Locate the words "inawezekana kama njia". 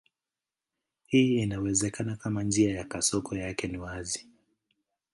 1.41-2.75